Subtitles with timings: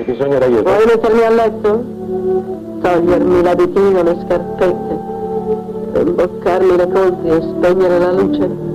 [0.00, 0.62] hai bisogno d'aiuto?
[0.62, 1.84] Vuoi mettermi a letto?
[2.80, 8.68] Togliermi l'abitino, le scarpette, imboccarmi le colpi e spegnere la luce?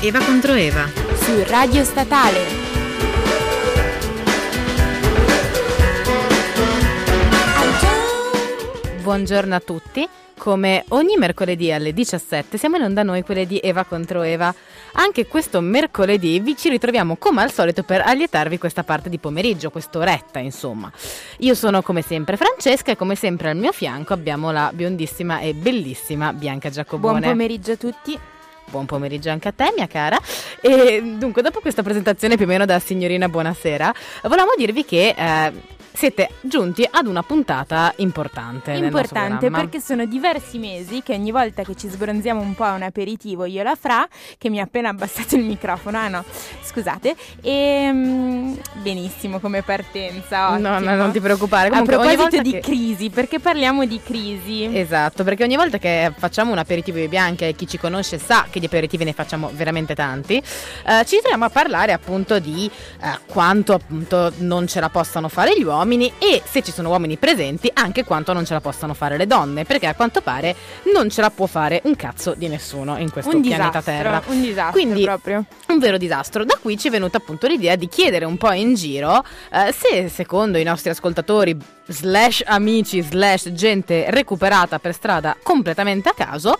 [0.00, 0.86] Eva contro Eva.
[1.16, 2.67] su Radio Statale.
[9.08, 10.06] Buongiorno a tutti.
[10.36, 14.54] Come ogni mercoledì alle 17 siamo in onda noi, quelle di Eva contro Eva.
[14.92, 19.70] Anche questo mercoledì vi ci ritroviamo come al solito per allietarvi questa parte di pomeriggio,
[19.70, 20.92] quest'oretta insomma.
[21.38, 25.54] Io sono come sempre Francesca e come sempre al mio fianco abbiamo la biondissima e
[25.54, 27.20] bellissima Bianca Giacobone.
[27.20, 28.18] Buon pomeriggio a tutti.
[28.66, 30.18] Buon pomeriggio anche a te, mia cara.
[30.60, 35.77] E dunque, dopo questa presentazione più o meno da signorina buonasera, volevamo dirvi che eh,
[35.98, 38.70] siete giunti ad una puntata importante.
[38.70, 42.82] Importante perché sono diversi mesi che ogni volta che ci sbronziamo un po' a un
[42.82, 44.06] aperitivo io e la Fra,
[44.38, 46.24] che mi ha appena abbassato il microfono, ah no,
[46.62, 50.56] scusate, e mm, benissimo come partenza.
[50.56, 50.90] No, ottimo.
[50.90, 51.66] no, non ti preoccupare.
[51.66, 54.70] A Comunque, ogni proposito di che- crisi, perché parliamo di crisi?
[54.72, 58.46] Esatto, perché ogni volta che facciamo un aperitivo di Bianca e chi ci conosce sa
[58.48, 62.70] che di aperitivi ne facciamo veramente tanti, eh, ci troviamo a parlare appunto di
[63.02, 65.86] eh, quanto appunto non ce la possano fare gli uomini
[66.18, 69.64] e se ci sono uomini presenti anche quanto non ce la possano fare le donne,
[69.64, 70.54] perché a quanto pare
[70.94, 74.22] non ce la può fare un cazzo di nessuno in questo un pianeta disastro, Terra.
[74.26, 75.44] un disastro Quindi proprio.
[75.68, 76.44] un vero disastro.
[76.44, 80.08] Da qui ci è venuta appunto l'idea di chiedere un po' in giro eh, se
[80.08, 86.56] secondo i nostri ascoltatori slash amici slash gente recuperata per strada completamente a caso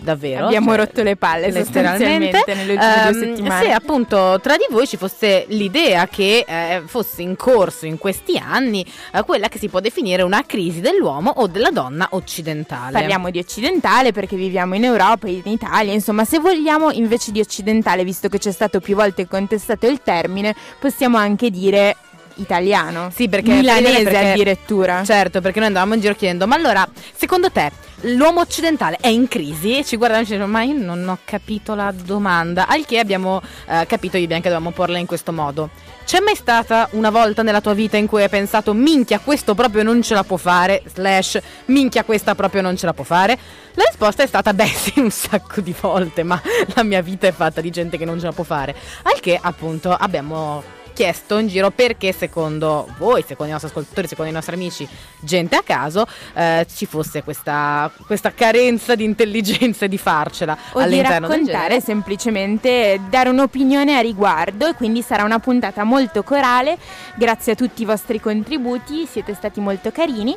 [0.00, 0.46] Davvero?
[0.46, 3.64] Abbiamo Cioè, rotto le palle letteralmente nelle ultime due ehm, settimane.
[3.64, 8.38] se appunto tra di voi ci fosse l'idea che eh, fosse in corso in questi
[8.38, 12.92] anni eh, quella che si può definire una crisi dell'uomo o della donna occidentale.
[12.92, 18.04] Parliamo di occidentale perché viviamo in Europa in Italia, insomma se vogliamo invece di occidentale,
[18.04, 21.96] visto che c'è stato più volte contestato il termine, possiamo anche dire
[22.40, 23.10] italiano.
[23.14, 25.04] Sì, perché milanese perché- addirittura.
[25.04, 27.70] Certo, perché noi andavamo in giro chiedendo, ma allora, secondo te,
[28.02, 29.78] l'uomo occidentale è in crisi?
[29.78, 32.66] E ci guardavano e ci dicevano, ma io non ho capito la domanda.
[32.66, 35.70] Al che abbiamo eh, capito io e Bianca dovevamo porla in questo modo.
[36.04, 39.84] C'è mai stata una volta nella tua vita in cui hai pensato, minchia, questo proprio
[39.84, 43.38] non ce la può fare, slash, minchia, questa proprio non ce la può fare?
[43.74, 46.40] La risposta è stata, beh sì, un sacco di volte, ma
[46.74, 48.74] la mia vita è fatta di gente che non ce la può fare.
[49.02, 50.64] Al che, appunto, abbiamo
[51.00, 54.86] chiesto in giro perché secondo voi, secondo i nostri ascoltatori, secondo i nostri amici,
[55.18, 60.78] gente a caso, eh, ci fosse questa, questa carenza di intelligenza e di farcela O
[60.78, 66.22] di all'interno del raccontare semplicemente, dare un'opinione a riguardo e quindi sarà una puntata molto
[66.22, 66.76] corale,
[67.14, 70.36] grazie a tutti i vostri contributi, siete stati molto carini.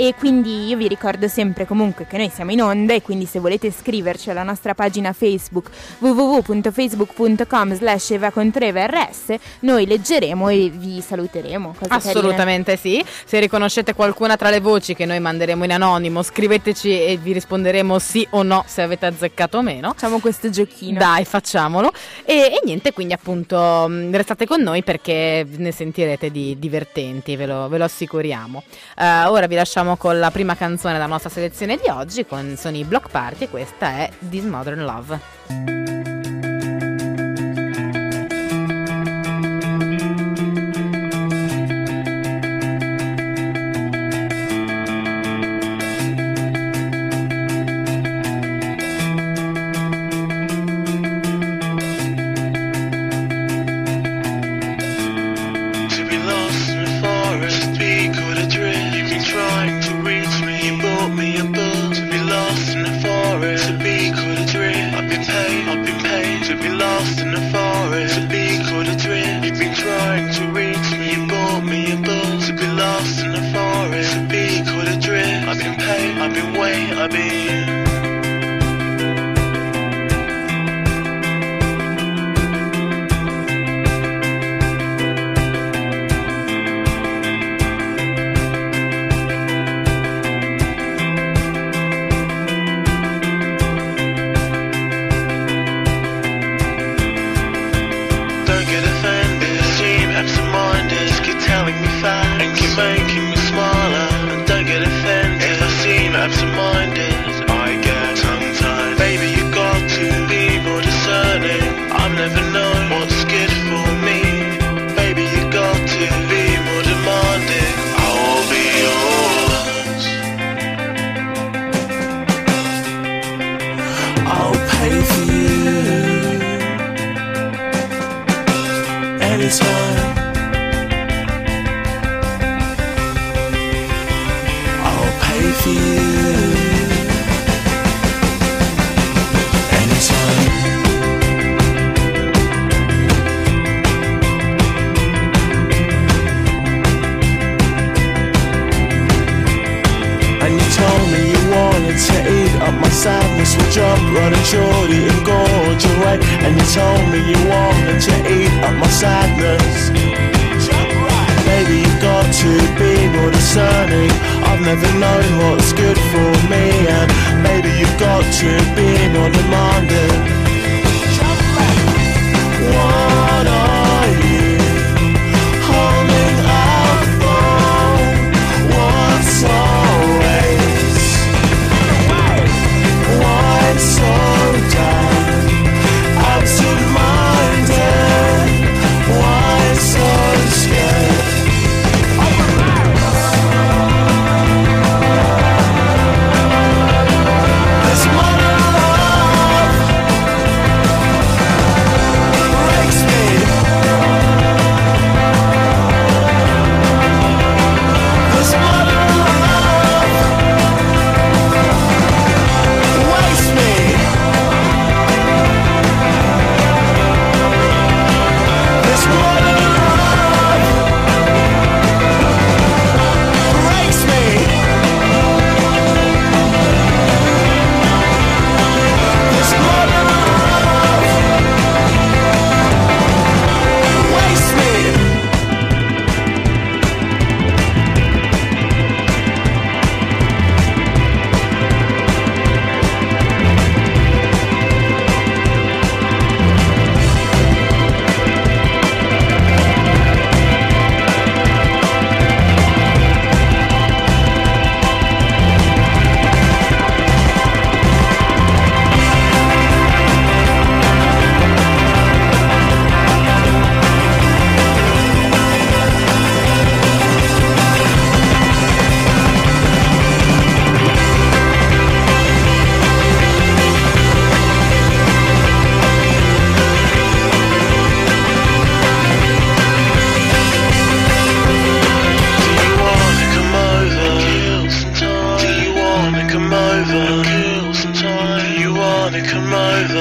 [0.00, 3.38] E quindi io vi ricordo sempre comunque che noi siamo in onda e quindi se
[3.38, 11.74] volete scriverci alla nostra pagina Facebook www.facebook.com slash evacontrevrs noi leggeremo e vi saluteremo.
[11.78, 12.10] Cose carine.
[12.10, 13.04] Assolutamente sì.
[13.24, 17.98] Se riconoscete qualcuna tra le voci che noi manderemo in anonimo, scriveteci e vi risponderemo
[17.98, 19.92] sì o no se avete azzeccato o meno.
[19.92, 20.98] Facciamo questo giochino.
[20.98, 21.92] Dai, facciamolo.
[22.24, 27.46] E, e niente, quindi appunto mh, restate con noi perché ne sentirete di divertenti, ve
[27.46, 28.62] lo, ve lo assicuriamo.
[28.96, 32.76] Eh, ora vi lasciamo con la prima canzone della nostra selezione di oggi, con, sono
[32.76, 35.79] i Block Party e questa è This Modern Love.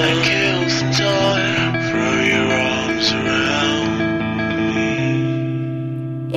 [0.10, 1.74] Kill the time.
[1.92, 3.79] Throw your arms around.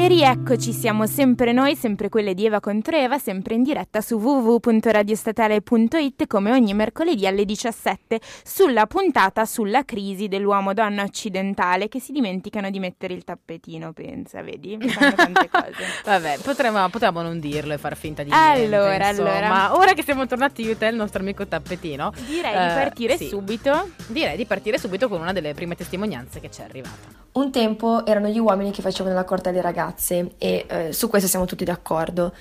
[0.03, 4.17] E rieccoci, siamo sempre noi, sempre quelle di Eva contro Eva, sempre in diretta su
[4.17, 12.69] www.radiostatale.it come ogni mercoledì alle 17 sulla puntata sulla crisi dell'uomo-donna occidentale che si dimenticano
[12.71, 14.77] di mettere il tappetino, pensa, vedi?
[14.89, 15.85] Fanno tante cose.
[16.05, 18.61] Vabbè, potremmo, potevamo non dirlo e far finta di niente.
[18.61, 19.37] Allora, insomma.
[19.37, 19.77] allora.
[19.77, 23.17] ora che siamo tornati io e te, il nostro amico tappetino, Direi eh, di partire
[23.17, 23.29] sì.
[23.29, 23.91] subito.
[24.09, 27.21] Direi di partire subito con una delle prime testimonianze che ci è arrivata.
[27.35, 29.91] Un tempo erano gli uomini che facevano la corte alle ragazze
[30.39, 32.33] e eh, su questo siamo tutti d'accordo.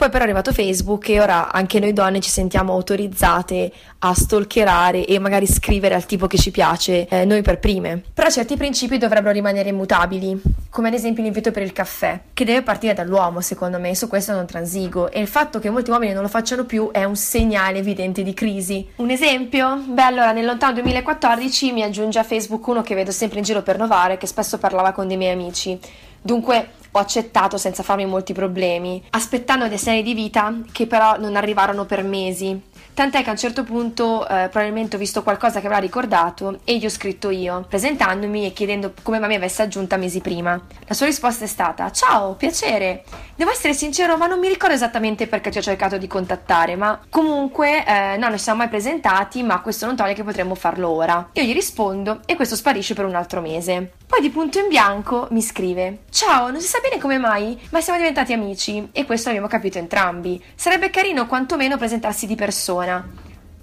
[0.00, 5.04] Poi però è arrivato Facebook e ora anche noi donne ci sentiamo autorizzate a stalkerare
[5.04, 8.02] e magari scrivere al tipo che ci piace, eh, noi per prime.
[8.14, 10.40] Però certi principi dovrebbero rimanere immutabili,
[10.70, 14.32] come ad esempio l'invito per il caffè, che deve partire dall'uomo secondo me, su questo
[14.32, 17.76] non transigo, e il fatto che molti uomini non lo facciano più è un segnale
[17.76, 18.88] evidente di crisi.
[18.96, 19.84] Un esempio?
[19.86, 23.60] Beh allora nel lontano 2014 mi aggiunge a Facebook uno che vedo sempre in giro
[23.60, 25.78] per Novare, che spesso parlava con dei miei amici.
[26.22, 31.36] Dunque ho accettato senza farmi molti problemi, aspettando dei segni di vita che però non
[31.36, 32.60] arrivarono per mesi.
[32.94, 36.76] Tant'è che a un certo punto eh, probabilmente ho visto qualcosa che avrà ricordato e
[36.76, 40.60] gli ho scritto io, presentandomi e chiedendo come mai mi avesse aggiunta mesi prima.
[40.86, 43.04] La sua risposta è stata: Ciao, piacere.
[43.36, 47.00] Devo essere sincero, ma non mi ricordo esattamente perché ti ho cercato di contattare, ma
[47.08, 50.90] comunque eh, no, non ci siamo mai presentati, ma questo non toglie che potremmo farlo
[50.90, 51.30] ora.
[51.32, 53.92] Io gli rispondo e questo sparisce per un altro mese.
[54.06, 57.80] Poi di punto in bianco mi scrive: Ciao, non si sa bene come mai, ma
[57.80, 60.42] siamo diventati amici e questo l'abbiamo capito entrambi.
[60.54, 62.79] Sarebbe carino quantomeno presentarsi di persona.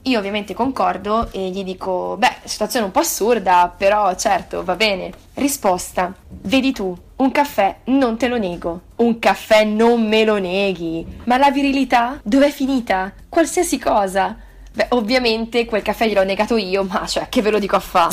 [0.04, 5.12] Io ovviamente concordo e gli dico: Beh, situazione un po' assurda, però certo, va bene.
[5.34, 8.82] Risposta: Vedi tu, un caffè non te lo nego.
[8.98, 11.06] Un caffè non me lo neghi.
[11.26, 13.12] Ma la virilità dov'è finita?
[13.28, 14.38] Qualsiasi cosa.
[14.72, 18.08] Beh, ovviamente quel caffè gliel'ho negato io, ma cioè, che ve lo dico a fa?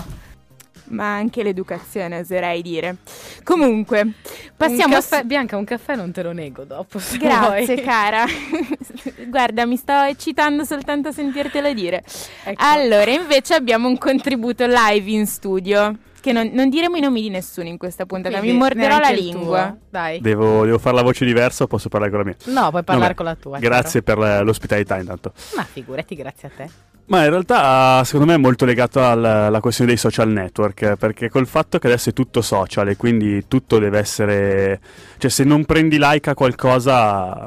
[0.87, 2.97] Ma anche l'educazione, oserei dire.
[3.43, 4.13] Comunque,
[4.57, 6.99] passiamo un a caffè, Bianca, un caffè non te lo nego dopo.
[6.99, 7.83] se Grazie vuoi.
[7.83, 8.25] cara.
[9.29, 12.03] Guarda, mi sto eccitando soltanto a sentirtelo dire.
[12.45, 12.63] Ecco.
[12.63, 15.97] Allora, invece abbiamo un contributo live in studio.
[16.21, 19.11] che non, non diremo i nomi di nessuno in questa puntata, Quindi mi morderò la
[19.11, 19.77] lingua.
[19.91, 20.21] Dai.
[20.21, 22.37] Devo, devo fare la voce diversa o posso parlare con la mia?
[22.61, 23.59] No, puoi parlare Vabbè, con la tua.
[23.59, 25.33] Grazie per la- l'ospitalità intanto.
[25.35, 25.57] chiaro.
[25.57, 26.71] Ma figurati, grazie a te.
[27.07, 31.47] Ma in realtà secondo me è molto legato alla, questione dei social network, perché col
[31.47, 34.81] fatto che adesso è tutto social e quindi tutto deve essere...
[35.19, 37.47] cioè se non prendi like a qualcosa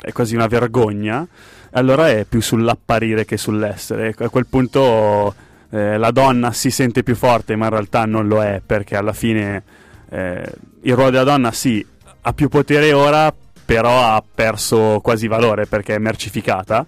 [0.00, 1.26] è quasi una vergogna,
[1.72, 4.14] allora è più sull'apparire che sull'essere.
[4.16, 5.34] A quel punto
[5.68, 9.12] eh, la donna si sente più forte ma in realtà non lo è, perché alla
[9.12, 9.62] fine
[10.08, 11.84] eh, il ruolo della donna sì,
[12.22, 13.34] ha più potere ora,
[13.66, 16.86] però ha perso quasi valore perché è mercificata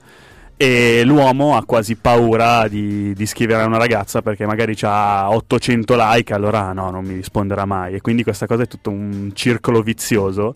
[0.56, 5.94] e l'uomo ha quasi paura di, di scrivere a una ragazza perché magari ha 800
[5.98, 7.94] like, allora no, non mi risponderà mai.
[7.94, 10.54] E quindi questa cosa è tutto un circolo vizioso.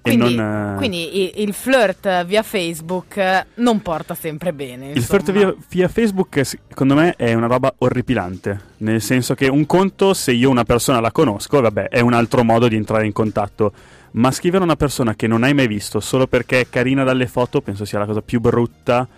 [0.00, 4.90] Quindi, e non, eh, quindi i- il, flirt via Facebook eh, non porta sempre bene.
[4.90, 5.52] il flirt insomma.
[5.52, 8.60] via, via Facebook, eh, secondo me, è una roba orripilante.
[8.78, 12.44] Nel senso che un conto, se io una persona la conosco, vabbè, è un altro
[12.44, 13.72] modo di entrare in contatto.
[14.14, 17.26] Ma scrivere a una persona che non hai mai visto solo perché è carina dalle
[17.26, 19.08] foto, penso sia la cosa più brutta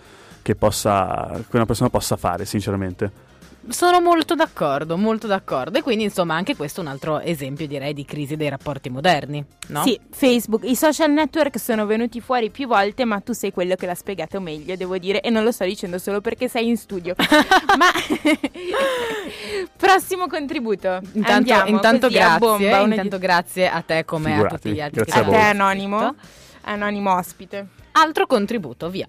[0.41, 3.25] che, possa, che una persona possa fare, sinceramente.
[3.69, 5.77] Sono molto d'accordo, molto d'accordo.
[5.77, 9.43] E quindi, insomma, anche questo è un altro esempio, direi, di crisi dei rapporti moderni,
[9.67, 9.83] no?
[9.83, 13.85] Sì, Facebook, i social network sono venuti fuori più volte, ma tu sei quello che
[13.85, 17.13] l'ha spiegato meglio, devo dire, e non lo sto dicendo solo perché sei in studio.
[17.77, 17.91] ma
[19.75, 20.99] prossimo contributo.
[21.13, 24.71] Intanto, Andiamo, intanto così, a grazie, bomba, intanto grazie a te come a Figurati, tutti
[24.71, 25.01] gli altri.
[25.03, 25.35] grazie che a di...
[25.35, 26.15] a te anonimo,
[26.61, 27.67] anonimo ospite.
[27.91, 29.07] Altro contributo, via.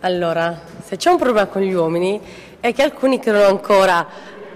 [0.00, 2.20] Allora, se c'è un problema con gli uomini
[2.62, 4.06] è che alcuni credono ancora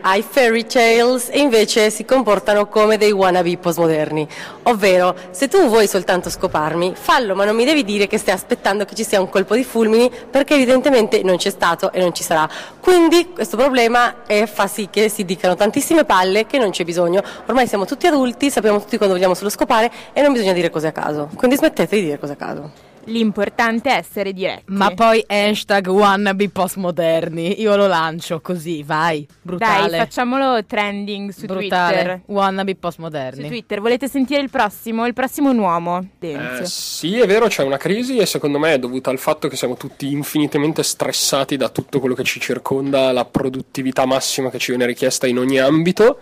[0.03, 4.29] ai fairy tales e invece si comportano come dei wannabe postmoderni.
[4.65, 8.85] Ovvero, se tu vuoi soltanto scoparmi, fallo, ma non mi devi dire che stai aspettando
[8.85, 12.23] che ci sia un colpo di fulmini perché evidentemente non c'è stato e non ci
[12.23, 12.49] sarà.
[12.79, 17.25] Quindi questo problema eh, fa sì che si dicano tantissime palle che non c'è bisogno.
[17.47, 20.87] Ormai siamo tutti adulti, sappiamo tutti quando vogliamo solo scopare e non bisogna dire cose
[20.87, 21.29] a caso.
[21.35, 22.86] Quindi smettete di dire cose a caso.
[23.07, 24.65] L'importante è essere diretti.
[24.67, 27.61] Ma poi hashtag wannabe postmoderni.
[27.61, 29.27] Io lo lancio così, vai.
[29.43, 29.91] Brutale.
[29.91, 31.95] Dai, facciamolo trending su Brutale.
[31.95, 32.21] Twitter.
[32.27, 33.47] Wannabe Su postmoderni.
[33.49, 35.07] Twitter, volete sentire il prossimo?
[35.07, 36.09] Il prossimo è un uomo.
[36.19, 39.57] Eh, sì, è vero, c'è una crisi e secondo me è dovuta al fatto che
[39.57, 44.73] siamo tutti infinitamente stressati da tutto quello che ci circonda, la produttività massima che ci
[44.73, 46.21] viene richiesta in ogni ambito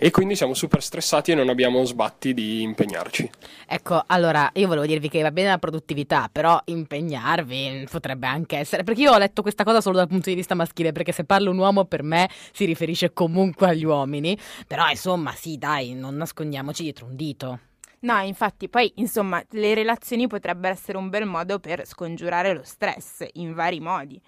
[0.00, 3.28] e quindi siamo super stressati e non abbiamo sbatti di impegnarci.
[3.66, 8.84] Ecco, allora, io volevo dirvi che va bene la produttività, però impegnarvi potrebbe anche essere.
[8.84, 11.50] Perché io ho letto questa cosa solo dal punto di vista maschile, perché se parla
[11.50, 14.38] un uomo per me si riferisce comunque agli uomini.
[14.68, 17.58] Però insomma, sì, dai, non nascondiamoci dietro un dito.
[18.00, 23.26] No, infatti, poi insomma, le relazioni potrebbero essere un bel modo per scongiurare lo stress
[23.32, 24.20] in vari modi.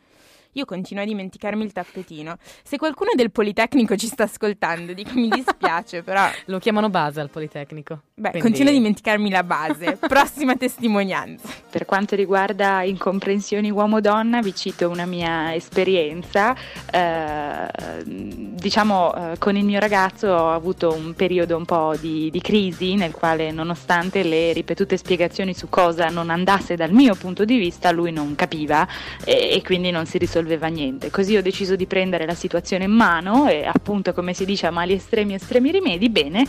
[0.54, 2.36] Io continuo a dimenticarmi il tappetino.
[2.64, 7.30] Se qualcuno del Politecnico ci sta ascoltando, dico mi dispiace, però Lo chiamano base al
[7.30, 8.00] Politecnico.
[8.14, 9.96] beh, Quindi- continuo a dimenticarmi la base.
[10.08, 11.48] Prossima testimonianza.
[11.70, 16.56] Per quanto riguarda incomprensioni uomo-donna, vi cito una mia esperienza.
[16.90, 22.40] Eh, diciamo, eh, con il mio ragazzo ho avuto un periodo un po' di, di
[22.40, 27.56] crisi nel quale, nonostante le ripetute spiegazioni su cosa non andasse dal mio punto di
[27.56, 28.86] vista, lui non capiva
[29.24, 31.10] e, e quindi non si risolveva niente.
[31.10, 34.70] Così ho deciso di prendere la situazione in mano e, appunto, come si dice, a
[34.70, 36.08] mali estremi, estremi rimedi.
[36.08, 36.46] Bene,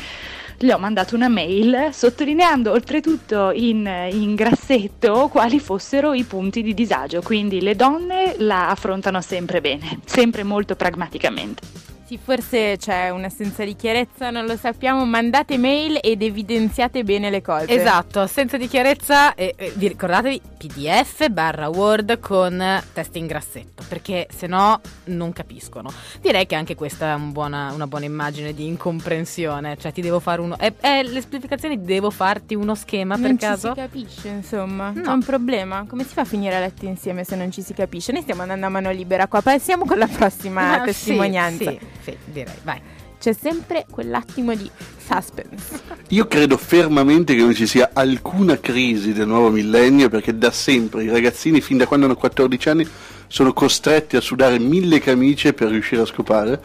[0.58, 6.74] gli ho mandato una mail sottolineando oltretutto in, in grassetto quali fossero i punti di
[6.74, 11.90] disagio, quindi le donne la affrontano sempre bene, sempre molto pragmaticamente.
[12.12, 15.06] Sì, forse c'è un'assenza di chiarezza, non lo sappiamo.
[15.06, 17.70] Mandate mail ed evidenziate bene le cose.
[17.70, 23.86] Esatto, assenza di chiarezza e, e vi ricordatevi pdf barra word con testi in grassetto
[23.88, 25.90] perché se no non capiscono.
[26.20, 30.20] Direi che anche questa è un buona- una buona immagine di incomprensione, cioè ti devo
[30.20, 30.58] fare uno...
[30.58, 33.70] È, è le esplicazioni devo farti uno schema non per ci caso?
[33.70, 34.92] si capisce, insomma.
[34.94, 35.02] No.
[35.02, 35.86] C'è un problema.
[35.88, 38.12] Come si fa a finire a letto insieme se non ci si capisce?
[38.12, 39.42] Noi stiamo andando a mano libera qua.
[39.42, 41.70] Passiamo con la prossima Ah, sì, testimonianza.
[41.72, 42.82] Sì, sì, direi, vai.
[43.20, 45.80] C'è sempre quell'attimo di suspense.
[46.10, 51.04] Io credo fermamente che non ci sia alcuna crisi del nuovo millennio perché da sempre
[51.04, 52.88] i ragazzini, fin da quando hanno 14 anni,
[53.28, 56.60] sono costretti a sudare mille camicie per riuscire a scopare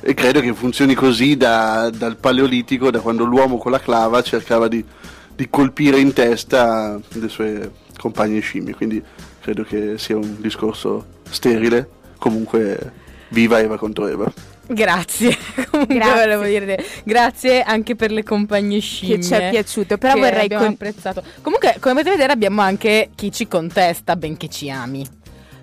[0.00, 4.66] e credo che funzioni così da- dal paleolitico, da quando l'uomo con la clava cercava
[4.66, 4.82] di,
[5.34, 9.02] di colpire in testa le sue compagne scimmie, quindi
[9.40, 12.92] credo che sia un discorso sterile, comunque
[13.28, 14.32] viva Eva contro Eva.
[14.68, 15.36] Grazie.
[15.70, 16.14] Comunque Grazie.
[16.14, 19.16] volevo dire grazie anche per le compagnie scimmie.
[19.16, 19.98] Che ci è piaciuto.
[19.98, 21.22] Però che vorrei abbiamo con- apprezzato.
[21.42, 25.06] Comunque, come potete vedere, abbiamo anche chi ci contesta, benché ci ami.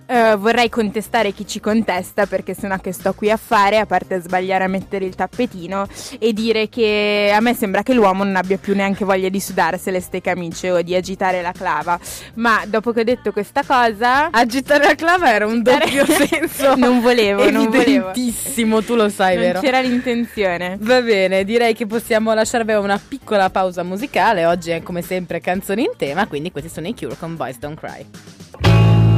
[0.08, 4.20] Eh, vorrei contestare chi ci contesta perché sennò che sto qui a fare, a parte
[4.22, 5.88] sbagliare a mettere il tappetino
[6.20, 10.00] e dire che a me sembra che l'uomo non abbia più neanche voglia di sudarsele
[10.00, 12.00] ste camicie o di agitare la clava.
[12.36, 16.76] Ma dopo che ho detto questa cosa, Agitare la clava era un doppio senso.
[16.76, 18.12] non volevo, non volevo.
[18.86, 19.60] Tu lo sai, Non vero?
[19.62, 20.78] c'era l'intenzione.
[20.82, 24.46] Va bene, direi che possiamo lasciarvi una piccola pausa musicale.
[24.46, 27.80] Oggi è come sempre canzoni in tema, quindi questi sono i Cure con Boys Don't
[27.80, 29.15] Cry.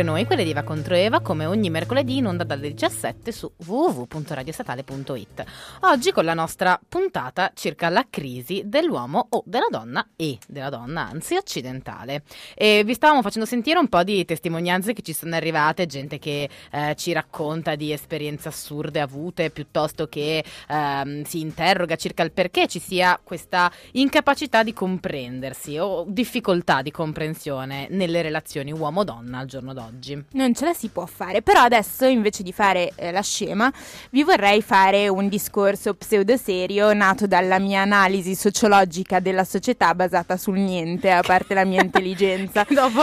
[0.00, 3.50] Sempre noi, quelle di Eva contro Eva, come ogni mercoledì in onda dalle 17 su
[3.66, 5.44] www.radiostatale.it.
[5.80, 11.08] Oggi con la nostra puntata circa la crisi dell'uomo o della donna e della donna,
[11.08, 12.22] anzi occidentale.
[12.54, 16.48] E vi stavamo facendo sentire un po' di testimonianze che ci sono arrivate, gente che
[16.70, 22.66] eh, ci racconta di esperienze assurde avute, piuttosto che ehm, si interroga circa il perché
[22.68, 29.74] ci sia questa incapacità di comprendersi o difficoltà di comprensione nelle relazioni uomo-donna al giorno
[29.74, 29.88] d'oggi.
[30.32, 33.72] Non ce la si può fare, però adesso invece di fare eh, la scema
[34.10, 40.58] vi vorrei fare un discorso pseudoserio nato dalla mia analisi sociologica della società basata sul
[40.58, 42.64] niente, a parte la mia intelligenza.
[42.68, 43.02] dopo,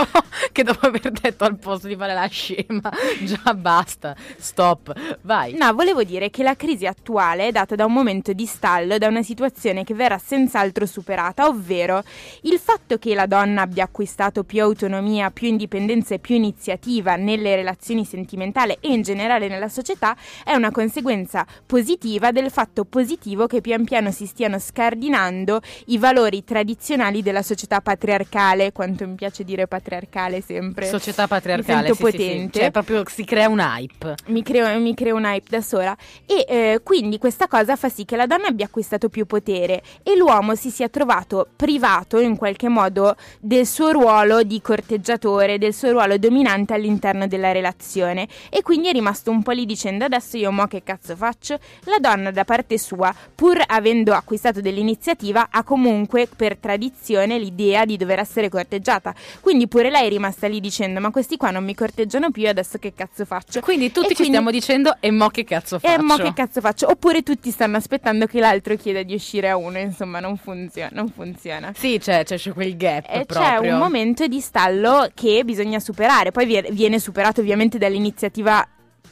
[0.51, 2.81] che dopo aver detto al posto di fare la scema,
[3.23, 5.55] già basta, stop, vai.
[5.57, 9.07] No, volevo dire che la crisi attuale è data da un momento di stallo, da
[9.07, 12.03] una situazione che verrà senz'altro superata, ovvero
[12.43, 16.75] il fatto che la donna abbia acquistato più autonomia, più indipendenza e più iniziativa
[17.15, 23.47] nelle relazioni sentimentali e in generale nella società è una conseguenza positiva del fatto positivo
[23.47, 29.43] che pian piano si stiano scardinando i valori tradizionali della società patriarcale, quanto mi piace
[29.43, 30.87] dire patriarcale sempre.
[30.87, 32.25] Società patriarcale, Mi sì, sento sì, sì.
[32.25, 32.59] potente.
[32.59, 34.15] Cioè proprio si crea un hype.
[34.27, 38.05] mi creo, mi creo un hype da sola e eh, quindi questa cosa fa sì
[38.05, 42.67] che la donna abbia acquistato più potere e l'uomo si sia trovato privato in qualche
[42.67, 48.89] modo del suo ruolo di corteggiatore, del suo ruolo dominante all'interno della relazione e quindi
[48.89, 51.59] è rimasto un po' lì dicendo adesso io mo che cazzo faccio?
[51.85, 57.97] La donna da parte sua, pur avendo acquistato dell'iniziativa, ha comunque per tradizione l'idea di
[57.97, 61.75] dover essere corteggiata, quindi pure lei è rimasta lì dicendo ma questi qua non mi
[61.75, 63.59] corteggiano più adesso che cazzo faccio?
[63.61, 65.93] Quindi tutti E ci quindi- stiamo dicendo e mo che cazzo faccio?
[65.93, 66.87] e mo che cazzo faccio?
[66.89, 70.89] Oppure tutti stanno aspettando che l'altro chieda di uscire a uno, insomma, non funziona.
[70.93, 71.73] Non funziona.
[71.75, 73.73] Sì, c'è, c'è, c'è quel gap E c'è proprio.
[73.73, 76.31] un momento di stallo che bisogna superare.
[76.31, 78.67] Poi vie- viene superato ovviamente dall'iniziativa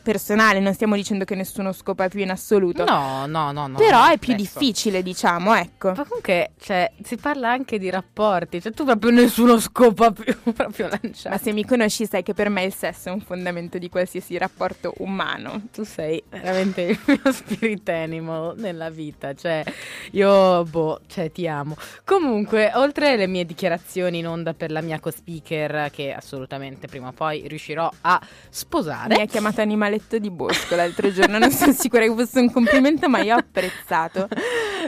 [0.06, 2.86] personale, non stiamo dicendo che nessuno scopa più in assoluto.
[2.86, 3.78] No, no, no, no.
[3.78, 4.42] Però è più Ecco.
[4.42, 5.94] difficile, diciamo, ecco.
[5.96, 10.88] Ma comunque, cioè, si parla anche di rapporti, cioè tu proprio nessuno scopa più, proprio
[10.90, 11.30] lanciato.
[11.30, 14.38] Ma se mi conosci sai che per me il sesso è un fondamento di qualsiasi
[14.38, 15.64] rapporto umano.
[15.74, 19.64] Tu sei veramente il mio spirit animal nella vita, cioè
[20.12, 21.76] io, boh, cioè ti amo.
[22.04, 27.12] Comunque, oltre alle mie dichiarazioni in onda per la mia co-speaker, che assolutamente prima o
[27.12, 29.62] poi riuscirò a sposare, Mi ha chiamato
[29.96, 33.40] animaletto di bosco l'altro giorno, non sono sicura che fosse un complimento, ma io ho
[33.40, 34.28] apprezzato.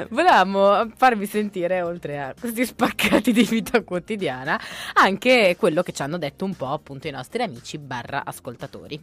[0.09, 4.59] Volevamo farvi sentire, oltre a questi spaccati di vita quotidiana,
[4.93, 8.99] anche quello che ci hanno detto un po' appunto i nostri amici barra ascoltatori.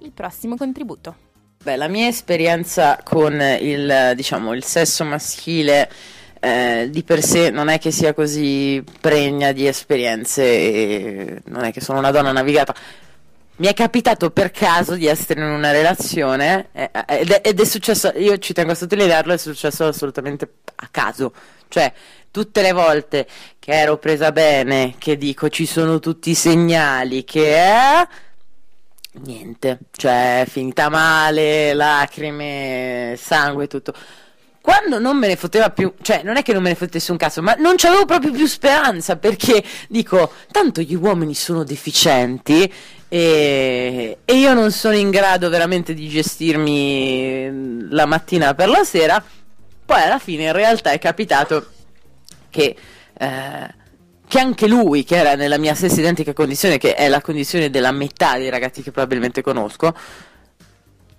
[0.00, 1.26] Il prossimo contributo.
[1.62, 5.90] Beh, la mia esperienza con il, diciamo, il sesso maschile
[6.40, 11.72] eh, di per sé non è che sia così pregna di esperienze, e non è
[11.72, 12.74] che sono una donna navigata.
[13.58, 17.64] Mi è capitato per caso di essere in una relazione eh, ed, è, ed è
[17.64, 21.32] successo, io ci tengo a sottolinearlo, è successo assolutamente a caso.
[21.66, 21.92] Cioè,
[22.30, 23.26] tutte le volte
[23.58, 28.06] che ero presa bene, che dico ci sono tutti i segnali, che è
[29.24, 33.92] niente, cioè finita male, lacrime, sangue, tutto.
[34.60, 37.16] Quando non me ne fotteva più, cioè non è che non me ne fottesse un
[37.16, 42.72] cazzo, ma non c'avevo proprio più speranza perché dico, tanto gli uomini sono deficienti
[43.08, 49.22] e, e io non sono in grado veramente di gestirmi la mattina per la sera.
[49.84, 51.66] Poi alla fine in realtà è capitato
[52.50, 52.76] che,
[53.18, 53.74] eh,
[54.26, 57.92] che anche lui, che era nella mia stessa identica condizione, che è la condizione della
[57.92, 59.94] metà dei ragazzi che probabilmente conosco,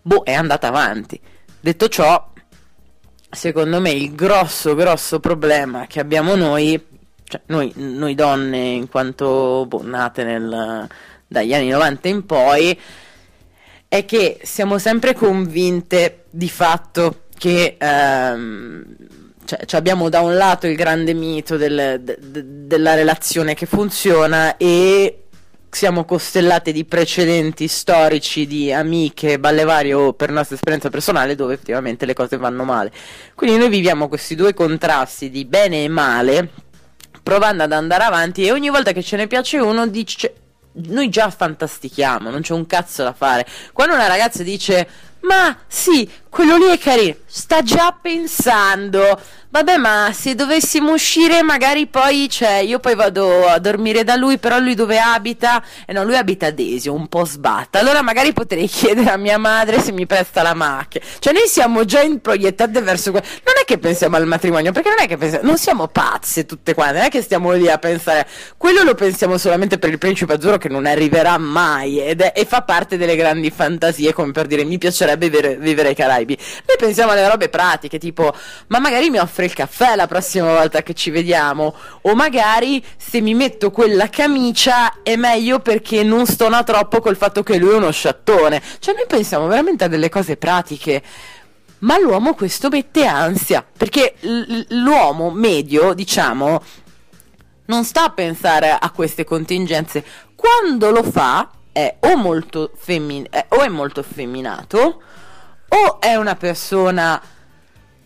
[0.01, 1.19] boh, è andata avanti.
[1.59, 2.31] Detto ciò,
[3.31, 6.85] secondo me il grosso, grosso problema che abbiamo noi,
[7.23, 10.87] cioè noi, noi donne in quanto boh, nate nel,
[11.29, 12.77] dagli anni 90 in poi,
[13.87, 18.85] è che siamo sempre convinte di fatto che ehm,
[19.45, 23.65] cioè, cioè abbiamo da un lato il grande mito del- de- de- della relazione che
[23.65, 25.23] funziona e
[25.71, 31.53] siamo costellate di precedenti storici di amiche, balle varie o per nostra esperienza personale dove
[31.53, 32.91] effettivamente le cose vanno male.
[33.35, 36.49] Quindi noi viviamo questi due contrasti di bene e male,
[37.21, 40.33] provando ad andare avanti e ogni volta che ce ne piace uno dice
[40.87, 43.45] noi già fantastichiamo, non c'è un cazzo da fare.
[43.73, 44.87] Quando una ragazza dice
[45.21, 49.19] "Ma sì, quello lì è carino", sta già pensando
[49.51, 54.37] Vabbè, ma se dovessimo uscire, magari poi, cioè, io poi vado a dormire da lui,
[54.37, 55.63] però lui dove abita?
[55.87, 57.79] Eh no, lui abita a Desio, un po' sbatta.
[57.79, 61.03] Allora magari potrei chiedere a mia madre se mi presta la macchina.
[61.17, 63.25] Cioè, noi siamo già proiettate verso quello.
[63.43, 66.75] Non è che pensiamo al matrimonio, perché non è che pensiamo, non siamo pazze tutte
[66.75, 68.27] quante, non è che stiamo lì a pensare.
[68.55, 72.45] Quello lo pensiamo solamente per il principe azzurro che non arriverà mai ed è- e
[72.45, 76.18] fa parte delle grandi fantasie, come per dire mi piacerebbe vivere, vivere ai Caraibi.
[76.25, 78.33] Noi pensiamo alle robe pratiche, tipo,
[78.67, 83.21] ma magari mi offre il caffè la prossima volta che ci vediamo, o magari se
[83.21, 87.75] mi metto quella camicia è meglio perché non stona troppo col fatto che lui è
[87.75, 88.61] uno sciattone.
[88.79, 91.01] Cioè, noi pensiamo veramente a delle cose pratiche.
[91.79, 96.61] Ma l'uomo questo mette ansia, perché l- l'uomo medio, diciamo,
[97.67, 100.03] non sta a pensare a queste contingenze.
[100.35, 105.01] Quando lo fa è o molto, femmin- eh, o è molto effeminato
[105.69, 107.21] o è una persona,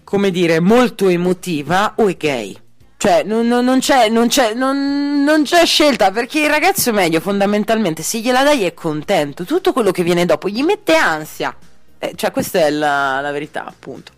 [0.04, 2.58] come dire, molto emotiva o è gay.
[2.98, 7.20] Cioè, non, non- non c'è, non, c'è, non- non c'è scelta perché il ragazzo medio
[7.20, 11.54] fondamentalmente se gliela dai è contento, tutto quello che viene dopo gli mette ansia.
[12.00, 14.12] Eh, cioè, questa è la, la verità, appunto.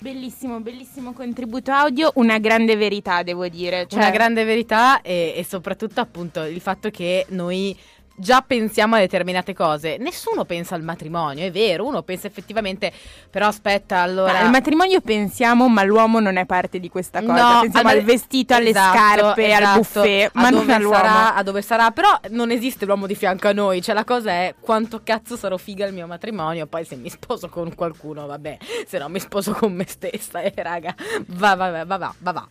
[0.00, 3.86] Bellissimo, bellissimo contributo audio, una grande verità devo dire.
[3.88, 7.76] Cioè, Una grande verità e, e soprattutto appunto il fatto che noi
[8.18, 9.96] già pensiamo a determinate cose.
[9.98, 12.92] Nessuno pensa al matrimonio, è vero, uno pensa effettivamente,
[13.30, 14.40] però aspetta, allora...
[14.40, 17.54] Al matrimonio pensiamo, ma l'uomo non è parte di questa cosa.
[17.54, 19.78] No, pensiamo al- al vestito, alle esatto, scarpe, al esatto.
[19.78, 20.96] buffet, a ma non all'uomo.
[20.96, 24.30] sarà, a dove sarà, però non esiste l'uomo di fianco a noi, cioè la cosa
[24.30, 28.58] è quanto cazzo sarò figa il mio matrimonio, poi se mi sposo con qualcuno, vabbè,
[28.86, 30.94] se no mi sposo con me stessa, eh raga,
[31.28, 32.48] va va va va va, va, va.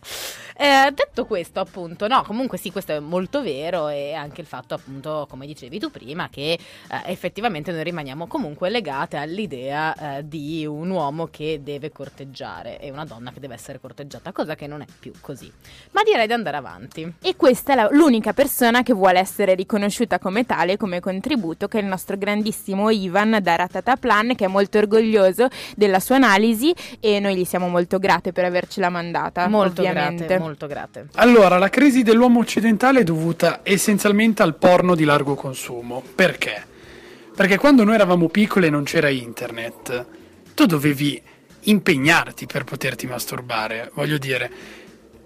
[0.60, 4.74] Eh, detto questo appunto, no, comunque sì, questo è molto vero e anche il fatto
[4.74, 6.58] appunto, come dicevi tu prima, che eh,
[7.04, 13.04] effettivamente noi rimaniamo comunque legate all'idea eh, di un uomo che deve corteggiare e una
[13.04, 15.48] donna che deve essere corteggiata, cosa che non è più così.
[15.92, 17.14] Ma direi di andare avanti.
[17.22, 21.78] E questa è la- l'unica persona che vuole essere riconosciuta come tale, come contributo, che
[21.78, 27.20] è il nostro grandissimo Ivan da Ratataplan, che è molto orgoglioso della sua analisi e
[27.20, 29.46] noi gli siamo molto grate per avercela mandata.
[29.46, 30.24] Molto ovviamente.
[30.24, 31.08] grate, molto grate.
[31.14, 36.02] Allora, la crisi dell'uomo occidentale è dovuta essenzialmente al porno di largo consumo.
[36.14, 36.64] Perché?
[37.34, 40.06] Perché quando noi eravamo piccoli e non c'era internet,
[40.54, 41.22] tu dovevi
[41.62, 43.90] impegnarti per poterti masturbare.
[43.94, 44.50] Voglio dire,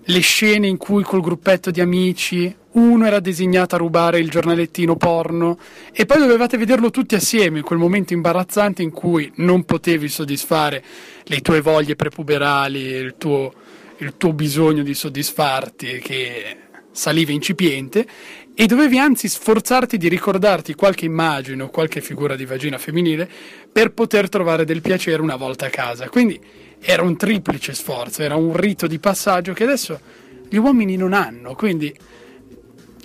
[0.05, 4.97] le scene in cui col gruppetto di amici uno era designato a rubare il giornalettino
[4.97, 5.59] porno
[5.93, 10.83] e poi dovevate vederlo tutti assieme quel momento imbarazzante in cui non potevi soddisfare
[11.25, 13.53] le tue voglie prepuberali, il tuo,
[14.03, 16.57] il tuo bisogno di soddisfarti che
[16.91, 18.05] saliva incipiente
[18.55, 23.29] e dovevi anzi sforzarti di ricordarti qualche immagine o qualche figura di vagina femminile
[23.71, 26.09] per poter trovare del piacere una volta a casa.
[26.09, 26.39] Quindi
[26.81, 30.01] era un triplice sforzo, era un rito di passaggio che adesso
[30.49, 31.55] gli uomini non hanno.
[31.55, 31.97] Quindi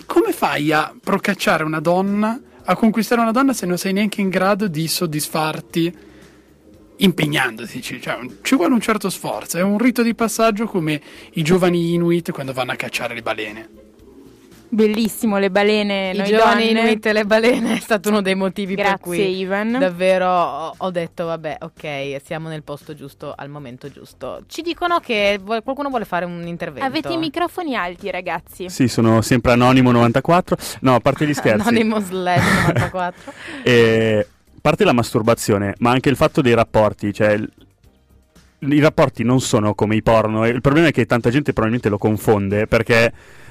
[0.04, 4.28] come fai a procacciare una donna, a conquistare una donna se non sei neanche in
[4.28, 6.06] grado di soddisfarti
[6.98, 7.82] impegnandoti?
[7.82, 11.00] Cioè, ci vuole un certo sforzo, è un rito di passaggio come
[11.32, 13.68] i giovani Inuit quando vanno a cacciare le balene.
[14.70, 16.80] Bellissimo, le balene, I giovani donne.
[16.80, 19.78] Inuit e le balene è stato uno dei motivi per Grazie, cui Ivan.
[19.78, 24.42] davvero ho, detto vabbè ok siamo nel posto giusto al momento giusto.
[24.46, 26.86] Ci dicono che qualcuno vuole fare un intervento.
[26.86, 28.68] Avete i microfoni alti, ragazzi.
[28.68, 30.78] Sì, sono sempre Anonimo94.
[30.80, 31.66] No, a parte gli scherzi.
[31.66, 33.32] Anonymous Lab 94.
[33.62, 34.26] E,
[34.68, 37.40] parte la masturbazione, ma anche il fatto dei rapporti, cioè
[38.58, 40.46] i rapporti non sono come i porno.
[40.46, 43.10] Il problema è che tanta gente probabilmente lo confonde perché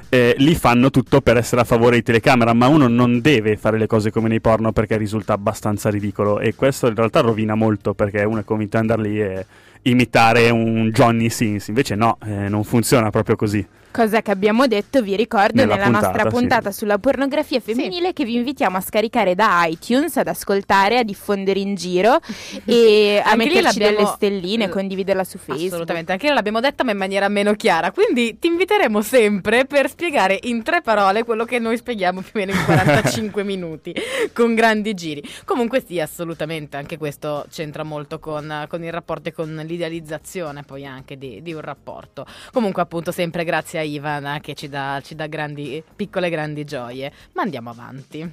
[0.09, 3.79] eh, li fanno tutto per essere a favore di telecamera, ma uno non deve fare
[3.79, 7.95] le cose come nei porno perché risulta abbastanza ridicolo e questo in realtà rovina molto
[7.95, 9.45] perché uno è convinto ad andare lì e
[9.83, 13.65] imitare un Johnny Sins, invece no, eh, non funziona proprio così.
[13.97, 16.35] Cosa che abbiamo detto, vi ricordo, Nella nella, nostra puntata, sì.
[16.35, 21.59] puntata sulla pornografia femminile che vi invitiamo a scaricare da iTunes, ad ascoltare, a diffondere
[21.59, 22.19] in giro
[22.63, 25.65] e a metterci delle stelline, l- condividerla su Facebook.
[25.65, 29.89] Assolutamente, anche noi l'abbiamo detta ma in maniera meno chiara, quindi ti inviteremo sempre per
[29.89, 33.95] spiegare in tre parole quello che noi spieghiamo più o meno in 45 minuti,
[34.31, 35.27] con grandi giri.
[35.43, 40.85] Comunque sì, assolutamente, anche questo c'entra molto con, con il rapporto e con l'idealizzazione poi
[40.85, 42.27] anche di, di un rapporto.
[42.51, 46.63] Comunque appunto sempre grazie a Ivan eh, che ci dà, ci dà grandi, piccole grandi
[46.63, 48.29] gioie, ma andiamo avanti.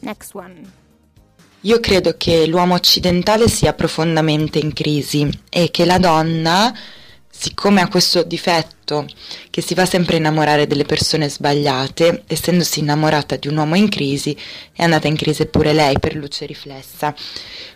[0.00, 0.80] Next one.
[1.64, 6.76] Io credo che l'uomo occidentale sia profondamente in crisi e che la donna,
[7.30, 9.06] siccome ha questo difetto
[9.48, 14.36] che si fa sempre innamorare delle persone sbagliate, essendosi innamorata di un uomo in crisi,
[14.72, 17.14] è andata in crisi pure lei per luce riflessa.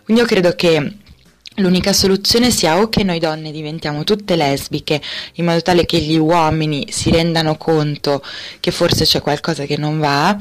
[0.02, 0.96] Quindi io credo che
[1.58, 5.00] L'unica soluzione sia o che noi donne diventiamo tutte lesbiche
[5.36, 8.22] in modo tale che gli uomini si rendano conto
[8.60, 10.36] che forse c'è qualcosa che non va,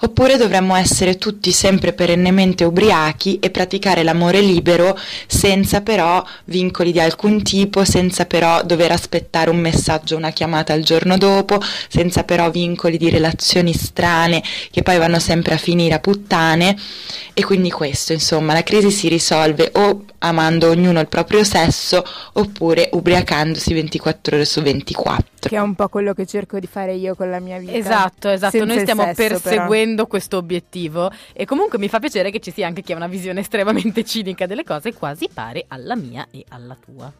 [0.00, 7.00] oppure dovremmo essere tutti sempre perennemente ubriachi e praticare l'amore libero senza però vincoli di
[7.00, 12.50] alcun tipo, senza però dover aspettare un messaggio, una chiamata il giorno dopo, senza però
[12.50, 16.74] vincoli di relazioni strane che poi vanno sempre a finire a puttane.
[17.36, 22.88] E quindi questo, insomma, la crisi si risolve o amando ognuno il proprio sesso oppure
[22.92, 25.48] ubriacandosi 24 ore su 24.
[25.48, 27.72] Che è un po' quello che cerco di fare io con la mia vita.
[27.72, 29.38] Esatto, esatto, Senza noi stiamo sesso, però.
[29.38, 33.08] perseguendo questo obiettivo e comunque mi fa piacere che ci sia anche chi ha una
[33.08, 37.12] visione estremamente cinica delle cose, quasi pare alla mia e alla tua.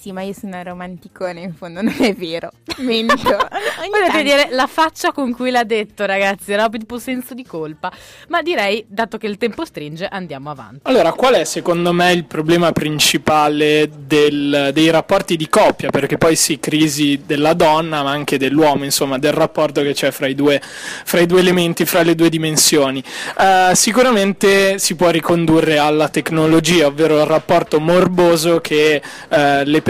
[0.00, 2.50] Sì, ma io sono romanticone, in fondo non è vero.
[2.78, 3.36] Mento.
[3.36, 4.22] Tanto.
[4.22, 7.92] dire la faccia con cui l'ha detto, ragazzi, era tipo senso di colpa.
[8.28, 10.80] Ma direi, dato che il tempo stringe, andiamo avanti.
[10.84, 15.90] Allora, qual è secondo me il problema principale del- dei rapporti di coppia?
[15.90, 20.28] Perché poi sì, crisi della donna, ma anche dell'uomo, insomma, del rapporto che c'è fra
[20.28, 23.04] i due, fra i due elementi, fra le due dimensioni.
[23.38, 29.88] Eh, sicuramente si può ricondurre alla tecnologia, ovvero il rapporto morboso che eh, le persone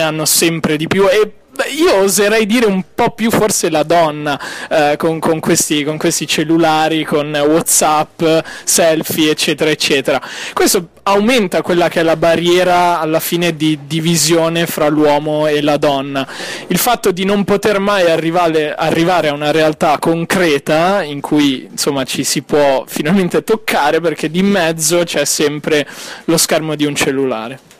[0.00, 1.32] hanno sempre di più e
[1.74, 6.26] io oserei dire un po' più forse la donna eh, con, con questi, con questi
[6.26, 8.22] cellulari, con Whatsapp,
[8.64, 10.20] selfie, eccetera, eccetera.
[10.52, 15.76] Questo aumenta quella che è la barriera alla fine di divisione fra l'uomo e la
[15.76, 16.26] donna.
[16.66, 22.04] Il fatto di non poter mai arrivare, arrivare a una realtà concreta in cui insomma
[22.04, 25.86] ci si può finalmente toccare perché di mezzo c'è sempre
[26.24, 27.75] lo schermo di un cellulare.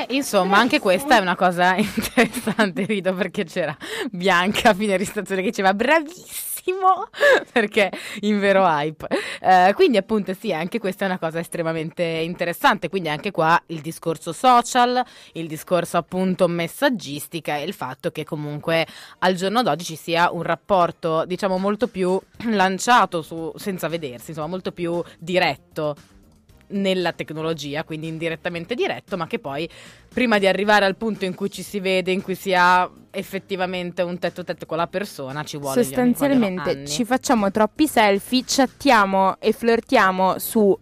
[0.00, 3.76] Eh, insomma, anche questa è una cosa interessante, rido perché c'era
[4.10, 7.08] Bianca a fine registrazione che diceva bravissimo
[7.52, 9.06] perché in vero hype.
[9.40, 13.80] Eh, quindi appunto sì, anche questa è una cosa estremamente interessante, quindi anche qua il
[13.80, 18.86] discorso social, il discorso appunto messaggistica e il fatto che comunque
[19.18, 24.48] al giorno d'oggi ci sia un rapporto diciamo molto più lanciato su, senza vedersi, insomma
[24.48, 25.94] molto più diretto.
[26.70, 29.68] Nella tecnologia, quindi indirettamente diretto, ma che poi
[30.12, 34.02] prima di arrivare al punto in cui ci si vede, in cui si ha effettivamente
[34.02, 39.38] un tetto a tetto con la persona, ci vuole Sostanzialmente ci facciamo troppi selfie, chattiamo
[39.40, 40.78] e flirtiamo su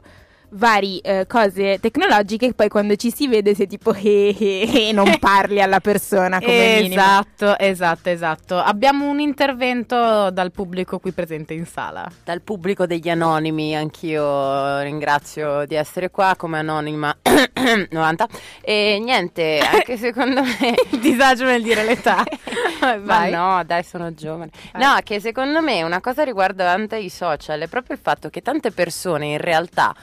[0.50, 4.92] vari eh, cose tecnologiche e poi quando ci si vede sei tipo eh, eh, eh,
[4.92, 7.00] non parli alla persona come minimo.
[7.00, 8.56] Esatto, esatto, esatto.
[8.56, 12.10] Abbiamo un intervento dal pubblico qui presente in sala.
[12.24, 17.16] Dal pubblico degli anonimi, anch'io ringrazio di essere qua come anonima
[17.90, 18.26] 90.
[18.60, 20.74] E niente, anche secondo me.
[20.90, 22.24] Il disagio nel dire l'età.
[22.80, 23.30] Ma Vai.
[23.30, 24.50] no, dai, sono giovane.
[24.74, 28.70] No, che secondo me una cosa riguardante i social è proprio il fatto che tante
[28.70, 29.94] persone in realtà,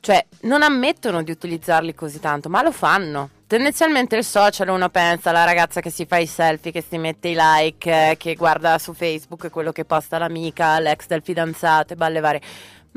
[0.00, 3.30] cioè, non ammettono di utilizzarli così tanto, ma lo fanno.
[3.46, 7.28] Tendenzialmente il social uno pensa alla ragazza che si fa i selfie, che si mette
[7.28, 11.96] i like, eh, che guarda su Facebook quello che posta l'amica, l'ex del fidanzato e
[11.96, 12.42] balle varie.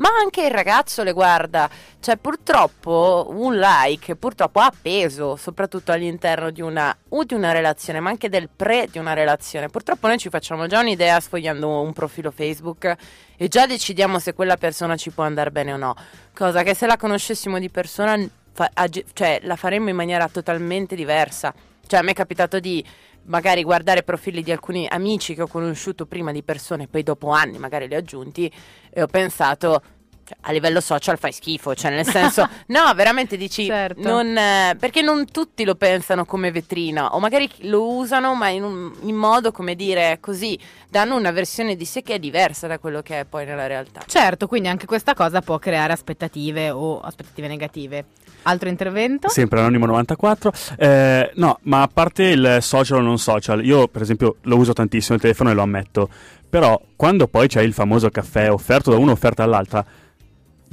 [0.02, 6.50] Ma anche il ragazzo le guarda, cioè purtroppo un like purtroppo ha peso, soprattutto all'interno
[6.50, 9.68] di una, di una relazione, ma anche del pre di una relazione.
[9.68, 12.96] Purtroppo noi ci facciamo già un'idea sfogliando un profilo Facebook
[13.36, 15.94] e già decidiamo se quella persona ci può andare bene o no,
[16.34, 18.18] cosa che se la conoscessimo di persona
[18.52, 21.54] fa- agi- cioè, la faremmo in maniera totalmente diversa.
[21.86, 22.84] Cioè a me è capitato di
[23.24, 27.58] magari guardare profili di alcuni amici che ho conosciuto prima di persone, poi dopo anni
[27.58, 28.50] magari li ho aggiunti
[28.90, 29.82] e ho pensato
[30.24, 34.08] cioè, a livello social fai schifo, cioè nel senso, no, veramente dici, Certo.
[34.08, 38.62] non, eh, perché non tutti lo pensano come vetrina, o magari lo usano, ma in,
[38.62, 40.58] un, in modo, come dire, così,
[40.88, 44.02] danno una versione di sé che è diversa da quello che è poi nella realtà.
[44.06, 48.04] Certo, quindi anche questa cosa può creare aspettative o aspettative negative.
[48.42, 49.28] Altro intervento?
[49.28, 50.52] Sempre Anonimo 94.
[50.76, 54.72] Eh, no, ma a parte il social o non social, io per esempio lo uso
[54.72, 56.08] tantissimo il telefono e lo ammetto.
[56.48, 59.84] Però quando poi c'è il famoso caffè offerto da uno offerto dall'altra,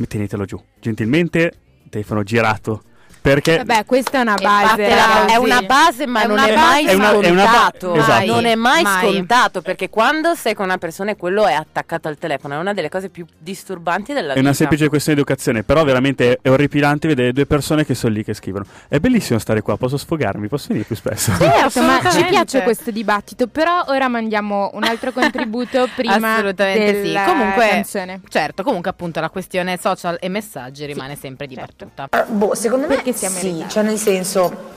[0.08, 0.62] tenetelo giù.
[0.79, 1.53] Gentilmente,
[1.89, 2.84] telefono girato.
[3.33, 4.87] Perché Vabbè, questa è una base.
[5.27, 7.49] è una base, ma È non una è base, mai È una- è una ba-
[7.51, 7.93] scontato.
[7.95, 8.25] esatto.
[8.25, 9.01] Non è mai, Mai.
[9.13, 12.73] scontato perché quando sei con una persona e quello è attaccato al telefono, è una
[12.73, 14.39] delle cose più disturbanti della È vita.
[14.45, 18.23] una semplice questione di educazione, però veramente è orripilante vedere due persone che sono lì
[18.23, 18.65] che scrivono.
[18.87, 21.31] È bellissimo stare qua, posso sfogarmi, posso venire più spesso.
[21.37, 27.17] Certo, ma ci piace questo dibattito, però ora mandiamo un altro contributo prima Assolutamente sì.
[27.25, 28.21] Comunque, canzone.
[28.27, 32.07] certo, comunque appunto la questione social e messaggi rimane sempre dibattuta.
[32.27, 34.67] Boh, secondo me Perché in sì, cioè nel senso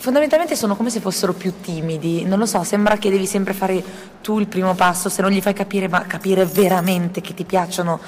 [0.00, 3.82] fondamentalmente sono come se fossero più timidi, non lo so, sembra che devi sempre fare
[4.22, 8.00] tu il primo passo, se non gli fai capire, ma capire veramente che ti piacciono,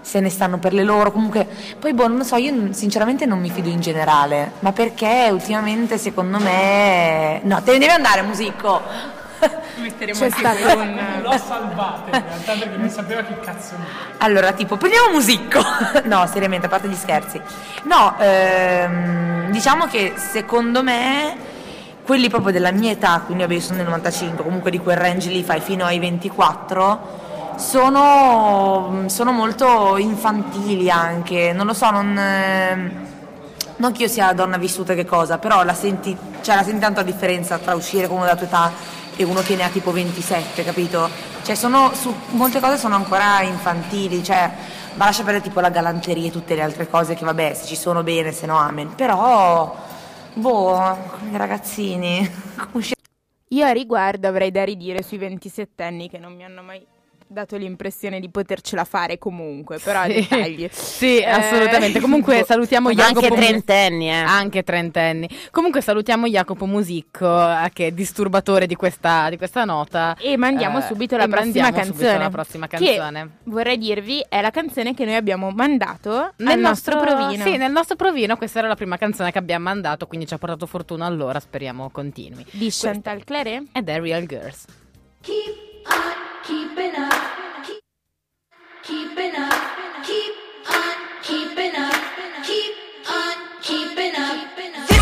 [0.00, 1.46] se ne stanno per le loro, comunque
[1.78, 5.98] poi boh, non lo so, io sinceramente non mi fido in generale, ma perché ultimamente
[5.98, 9.16] secondo me no, te ne devi andare musico.
[9.38, 13.74] C'è stato un L'ho salvata in realtà perché non sapeva che cazzo
[14.18, 15.60] Allora, tipo, prendiamo musico.
[16.04, 17.40] no, seriamente, a parte gli scherzi.
[17.84, 21.36] No, ehm, diciamo che secondo me
[22.04, 25.28] quelli proprio della mia età, quindi vabbè, io sono del 95, comunque di quel range
[25.28, 32.16] lì fai fino ai 24, sono, sono molto infantili anche, non lo so, non...
[32.18, 33.06] ehm,
[33.76, 37.00] non che io sia donna vissuta che cosa, però la senti, cioè la senti tanto
[37.00, 38.72] la differenza tra uscire con uno della tua età
[39.18, 41.10] e uno che ne ha tipo 27, capito?
[41.42, 44.48] Cioè sono, su molte cose sono ancora infantili, cioè
[44.94, 47.74] ma lascia perdere tipo la galanteria e tutte le altre cose che vabbè, se ci
[47.74, 48.94] sono bene, se no amen.
[48.94, 49.76] Però,
[50.34, 50.96] boh,
[51.32, 52.30] ragazzini,
[53.52, 56.86] Io a riguardo avrei da ridire sui 27 anni che non mi hanno mai
[57.28, 60.14] dato l'impressione di potercela fare comunque, però Sì.
[60.14, 60.68] dettagli.
[60.72, 62.00] Sì, Eh, assolutamente.
[62.00, 62.44] Comunque boh.
[62.46, 64.14] salutiamo Jacopo anche trentenni, eh.
[64.14, 65.28] Anche trentenni.
[65.50, 70.16] Comunque salutiamo Jacopo Musicco, eh, che è disturbatore di questa, di questa nota.
[70.18, 72.18] E mandiamo Eh, subito la e prossima canzone.
[72.18, 73.30] la prossima che, canzone.
[73.44, 77.44] vorrei dirvi è la canzone che noi abbiamo mandato Nel al nostro, provino.
[77.44, 80.38] Sì, nel nostro provino questa era la prima canzone che abbiamo mandato, quindi ci ha
[80.38, 82.44] portato fortuna allora, speriamo continui.
[82.50, 83.64] Di Chantal Claret.
[83.72, 84.64] Ed è Real Girls.
[85.20, 86.17] Keep on
[86.48, 87.12] keeping up.
[87.62, 87.82] Keep,
[88.82, 89.52] keeping up.
[90.02, 90.34] Keep
[90.70, 91.94] on keeping up.
[92.42, 92.74] Keep
[93.10, 93.36] on
[94.74, 94.97] up.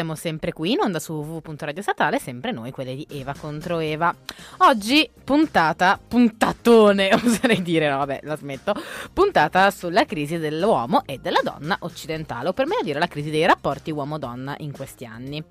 [0.00, 4.14] Siamo sempre qui in onda su www.radio statale, sempre noi, quelle di Eva contro Eva.
[4.58, 8.72] Oggi puntata, puntatone, oserei dire, no vabbè, la smetto,
[9.12, 13.44] puntata sulla crisi dell'uomo e della donna occidentale, o per meglio dire la crisi dei
[13.44, 15.44] rapporti uomo-donna in questi anni.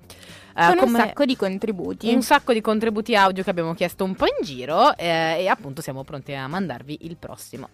[0.52, 2.12] Con un sacco di contributi.
[2.12, 5.80] un sacco di contributi audio che abbiamo chiesto un po' in giro eh, e appunto
[5.80, 7.68] siamo pronti a mandarvi il prossimo.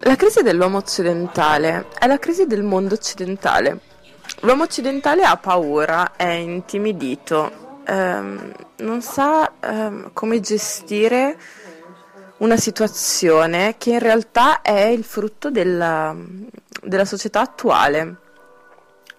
[0.00, 3.89] La crisi dell'uomo occidentale è la crisi del mondo occidentale.
[4.40, 11.36] L'uomo occidentale ha paura, è intimidito, ehm, non sa ehm, come gestire
[12.38, 16.16] una situazione che in realtà è il frutto della,
[16.82, 18.16] della società attuale.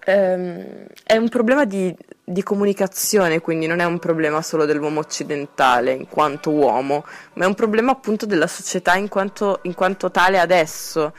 [0.04, 1.94] Ehm, è un problema di,
[2.24, 7.04] di comunicazione, quindi non è un problema solo dell'uomo occidentale in quanto uomo,
[7.34, 11.12] ma è un problema appunto della società in quanto, in quanto tale adesso.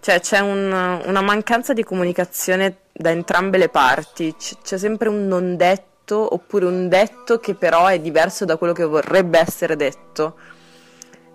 [0.00, 5.26] Cioè c'è un- una mancanza di comunicazione da entrambe le parti, C- c'è sempre un
[5.26, 10.36] non detto oppure un detto che però è diverso da quello che vorrebbe essere detto.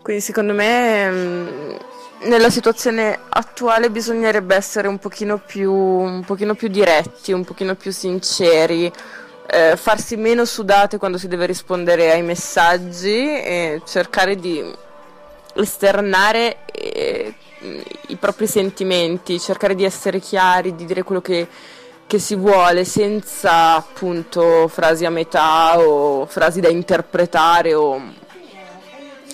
[0.01, 1.76] Quindi secondo me mm,
[2.24, 7.91] nella situazione attuale bisognerebbe essere un pochino più, un pochino più diretti, un pochino più
[7.91, 8.91] sinceri,
[9.47, 14.63] eh, farsi meno sudate quando si deve rispondere ai messaggi e cercare di
[15.55, 17.34] esternare eh,
[18.08, 21.47] i propri sentimenti, cercare di essere chiari, di dire quello che,
[22.06, 28.01] che si vuole senza appunto frasi a metà o frasi da interpretare o,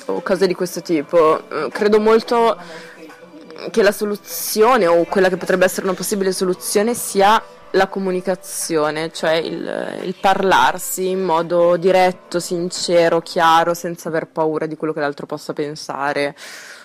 [0.05, 1.49] o cose di questo tipo.
[1.49, 2.57] Eh, credo molto
[3.69, 7.41] che la soluzione o quella che potrebbe essere una possibile soluzione sia
[7.71, 14.75] la comunicazione, cioè il, il parlarsi in modo diretto, sincero, chiaro, senza aver paura di
[14.75, 16.35] quello che l'altro possa pensare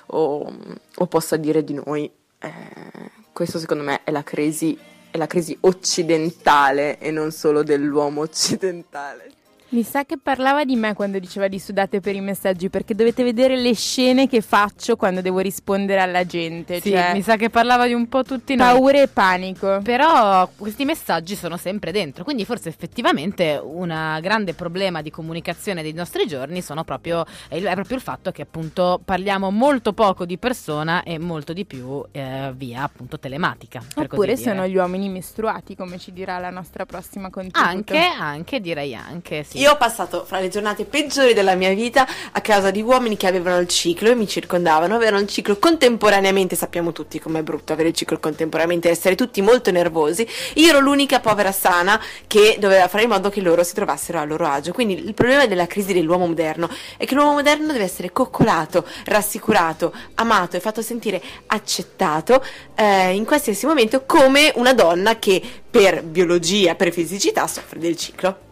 [0.07, 0.53] o,
[0.95, 2.11] o possa dire di noi.
[2.39, 4.79] Eh, questo secondo me è la crisi,
[5.11, 9.36] è la crisi occidentale e non solo dell'uomo occidentale.
[9.77, 13.23] Mi sa che parlava di me quando diceva di sudate per i messaggi, perché dovete
[13.23, 16.81] vedere le scene che faccio quando devo rispondere alla gente.
[16.81, 18.73] Sì, cioè, mi sa che parlava di un po' tutti noi.
[18.73, 19.81] paura e panico.
[19.83, 25.93] Però questi messaggi sono sempre dentro, quindi forse effettivamente un grande problema di comunicazione dei
[25.93, 31.03] nostri giorni sono proprio, è, proprio il fatto che appunto parliamo molto poco di persona
[31.03, 33.83] e molto di più eh, via appunto telematica.
[33.95, 37.63] Oppure sono gli uomini mestruati, come ci dirà la nostra prossima contributo.
[37.63, 39.65] Anche, anche, direi anche, sì.
[39.66, 43.27] Io ho passato fra le giornate peggiori della mia vita a causa di uomini che
[43.27, 47.89] avevano il ciclo e mi circondavano, avevano il ciclo contemporaneamente, sappiamo tutti com'è brutto avere
[47.89, 50.27] il ciclo contemporaneamente, essere tutti molto nervosi.
[50.55, 54.25] Io ero l'unica povera sana che doveva fare in modo che loro si trovassero a
[54.25, 54.73] loro agio.
[54.73, 59.93] Quindi il problema della crisi dell'uomo moderno è che l'uomo moderno deve essere coccolato, rassicurato,
[60.15, 62.45] amato e fatto sentire accettato
[62.75, 68.46] eh, in qualsiasi momento come una donna che per biologia, per fisicità soffre del ciclo.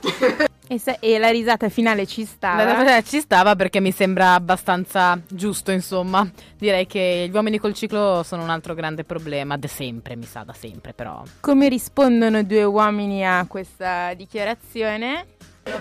[0.68, 2.64] E, se- e la risata finale ci stava.
[2.64, 6.28] La cosa ci stava perché mi sembra abbastanza giusto, insomma.
[6.58, 10.42] Direi che gli uomini col ciclo sono un altro grande problema, da sempre, mi sa,
[10.44, 11.22] da sempre però.
[11.38, 15.26] Come rispondono due uomini a questa dichiarazione?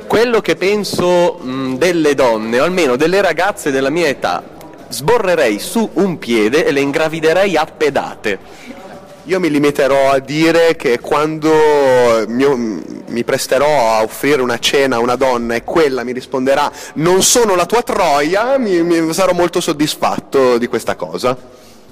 [0.05, 4.43] Quello che penso mh, delle donne, o almeno delle ragazze della mia età,
[4.89, 8.39] sborrerei su un piede e le ingraviderei a pedate.
[9.28, 11.51] Io mi limiterò a dire che quando
[12.28, 17.23] mio- mi presterò a offrire una cena a una donna e quella mi risponderà non
[17.23, 21.36] sono la tua troia, mi- mi sarò molto soddisfatto di questa cosa.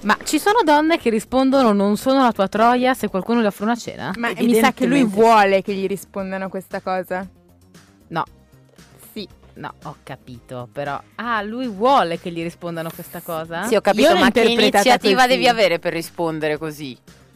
[0.01, 3.63] Ma ci sono donne che rispondono non sono la tua troia se qualcuno le offre
[3.63, 4.11] una cena?
[4.17, 7.27] Ma mi sa che lui vuole che gli rispondano questa cosa.
[8.09, 8.23] No.
[9.11, 9.27] Sì.
[9.55, 11.01] No, ho capito, però.
[11.15, 13.63] Ah, lui vuole che gli rispondano questa cosa?
[13.65, 16.95] Sì, ho capito, ma che iniziativa devi avere per rispondere così?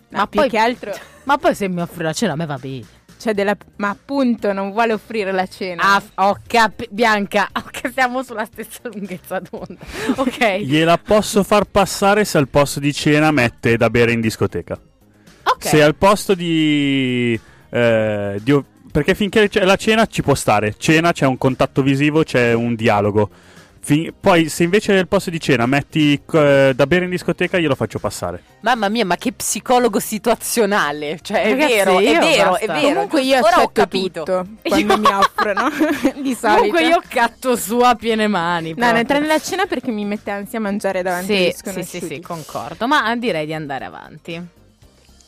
[0.10, 0.94] Ma più che altro...
[1.24, 2.86] Ma poi se mi offri la cena a me va bene.
[3.18, 3.56] Cioè della...
[3.78, 5.82] Ma appunto non vuole offrire la cena.
[5.84, 6.90] Ah, ho capito.
[6.94, 9.80] Bianca, ok, siamo sulla stessa lunghezza d'onda.
[10.16, 10.58] Ok.
[10.62, 14.80] Gliela posso far passare se al posto di cena mette da bere in discoteca.
[15.44, 15.66] Ok.
[15.66, 17.40] Se al posto di...
[17.70, 20.76] eh, di- perché finché c'è la cena ci può stare.
[20.78, 23.30] Cena c'è un contatto visivo, c'è un dialogo.
[23.88, 27.74] Fin- poi se invece al posto di cena metti eh, da bere in discoteca glielo
[27.74, 28.44] faccio passare.
[28.60, 31.20] Mamma mia, ma che psicologo situazionale!
[31.22, 32.66] Cioè, è Ragazzi, vero, è vero, basta.
[32.66, 32.94] è vero.
[32.96, 34.24] Comunque io Ora ho capito.
[34.24, 35.70] tutto quando mi offrono.
[36.22, 36.58] Di solito.
[36.58, 38.72] Comunque io catto su a piene mani.
[38.72, 38.92] No, proprio.
[38.92, 42.00] non entrare nella cena perché mi mette ansia a mangiare davanti Sì, sì, sconosciuti.
[42.00, 42.88] sì, sì, concordo.
[42.88, 44.42] Ma direi di andare avanti.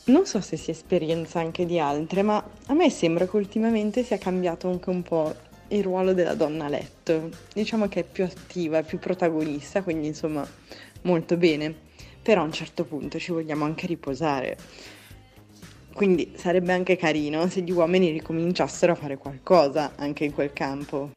[0.04, 4.18] Non so se sia esperienza anche di altre, ma a me sembra che ultimamente sia
[4.18, 5.34] cambiato anche un po'
[5.70, 7.30] il ruolo della donna a letto.
[7.52, 10.46] Diciamo che è più attiva, è più protagonista, quindi insomma
[11.02, 11.74] molto bene.
[12.22, 14.56] Però a un certo punto ci vogliamo anche riposare.
[15.92, 21.10] Quindi sarebbe anche carino se gli uomini ricominciassero a fare qualcosa anche in quel campo.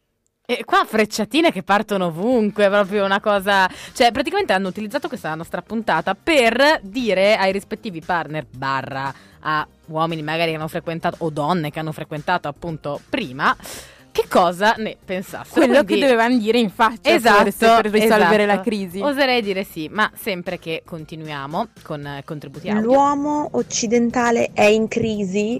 [0.45, 3.69] E qua frecciatine che partono ovunque, proprio una cosa...
[3.93, 10.21] Cioè, praticamente hanno utilizzato questa nostra puntata per dire ai rispettivi partner barra a uomini
[10.21, 13.55] magari che hanno frequentato, o donne che hanno frequentato appunto prima,
[14.13, 15.49] che cosa ne pensassero.
[15.65, 17.51] Quello Quindi- che dovevano dire in faccia Esatto, per
[17.91, 18.45] risolvere esatto.
[18.45, 18.99] la crisi.
[19.01, 22.83] Oserei dire sì, ma sempre che continuiamo con eh, contributi audio.
[22.83, 25.59] L'uomo occidentale è in crisi,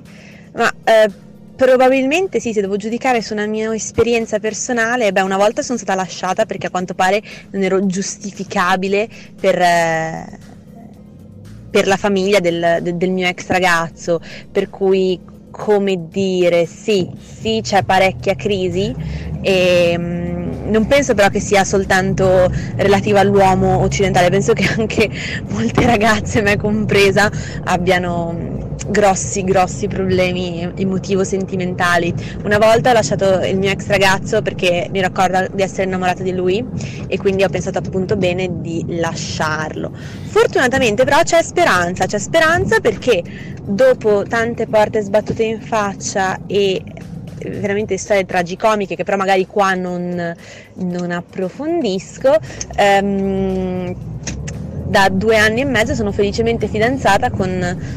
[0.54, 1.10] ma eh,
[1.56, 5.96] probabilmente sì, se devo giudicare su una mia esperienza personale, beh, una volta sono stata
[5.96, 10.40] lasciata perché a quanto pare non ero giustificabile per, eh,
[11.72, 15.20] per la famiglia del, de- del mio ex ragazzo, per cui
[15.54, 17.08] come dire, sì,
[17.40, 18.94] sì, c'è parecchia crisi
[19.40, 25.08] e mm, non penso però che sia soltanto relativa all'uomo occidentale, penso che anche
[25.54, 27.30] molte ragazze, me compresa,
[27.66, 28.53] abbiano
[28.88, 32.14] grossi, grossi problemi emotivo-sentimentali.
[32.44, 36.34] Una volta ho lasciato il mio ex ragazzo perché mi ricordo di essere innamorata di
[36.34, 36.64] lui
[37.08, 39.92] e quindi ho pensato appunto bene di lasciarlo.
[40.26, 43.24] Fortunatamente però c'è speranza, c'è speranza perché
[43.64, 46.82] dopo tante porte sbattute in faccia e
[47.50, 50.34] veramente storie tragicomiche che però magari qua non,
[50.76, 52.38] non approfondisco.
[52.76, 53.96] ehm,
[54.94, 57.50] da due anni e mezzo sono felicemente fidanzata con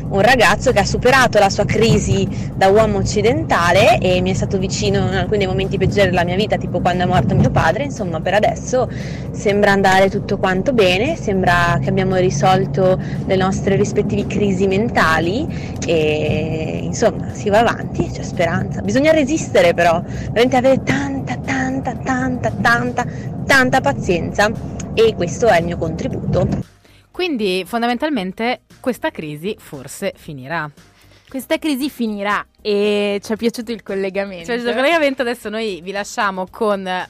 [0.09, 4.57] un ragazzo che ha superato la sua crisi da uomo occidentale e mi è stato
[4.57, 7.85] vicino in alcuni dei momenti peggiori della mia vita, tipo quando è morto mio padre.
[7.85, 8.89] Insomma, per adesso
[9.31, 15.47] sembra andare tutto quanto bene, sembra che abbiamo risolto le nostre rispettive crisi mentali
[15.87, 18.81] e insomma si va avanti, c'è speranza.
[18.81, 23.05] Bisogna resistere però, veramente avere tanta, tanta, tanta, tanta,
[23.45, 24.51] tanta pazienza
[24.95, 26.75] e questo è il mio contributo.
[27.17, 30.71] Quindi fondamentalmente questa crisi forse finirà.
[31.27, 34.47] Questa crisi finirà e ci è piaciuto il collegamento.
[34.47, 37.07] Cioè, il collegamento adesso noi vi lasciamo con eh,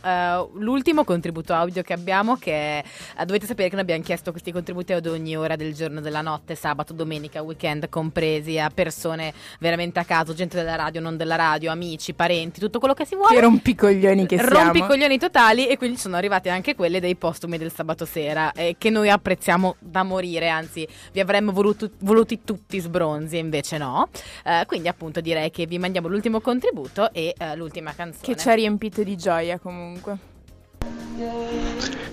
[0.56, 2.84] l'ultimo contributo audio che abbiamo che è,
[3.18, 6.20] eh, dovete sapere che noi abbiamo chiesto questi contributi ad ogni ora del giorno della
[6.20, 11.36] notte, sabato, domenica, weekend compresi a persone veramente a caso, gente della radio, non della
[11.36, 13.34] radio, amici, parenti, tutto quello che si vuole.
[13.34, 14.62] Che rompicoglioni che siamo.
[14.62, 18.90] Rompicoglioni totali e quindi sono arrivate anche quelle dei postumi del sabato sera eh, che
[18.90, 24.10] noi apprezziamo da morire, anzi vi avremmo voluto- voluti tutti sbronzi e invece no.
[24.44, 28.22] Eh, quindi appunto direi direi che vi mandiamo l'ultimo contributo e eh, l'ultima canzone.
[28.22, 30.34] Che ci ha riempito di gioia comunque.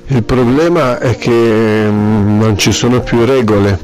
[0.07, 3.77] Il problema è che mm, non ci sono più regole,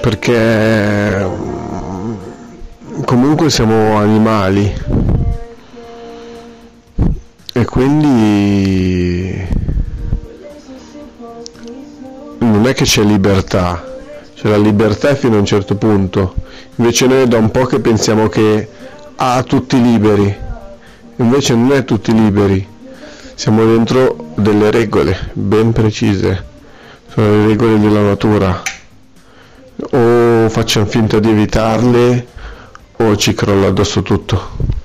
[0.00, 2.14] perché mm,
[3.04, 4.72] comunque siamo animali
[7.56, 9.46] e quindi
[12.38, 13.82] non è che c'è libertà,
[14.34, 16.34] c'è la libertà fino a un certo punto,
[16.76, 18.68] invece noi da un po' che pensiamo che
[19.16, 20.34] ha tutti liberi,
[21.16, 22.66] invece non è tutti liberi.
[23.34, 26.44] Siamo dentro delle regole ben precise,
[27.08, 28.62] sono le regole della natura.
[29.90, 32.26] O facciamo finta di evitarle
[32.96, 34.82] o ci crolla addosso tutto.